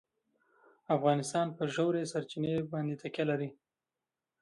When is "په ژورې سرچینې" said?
1.57-2.55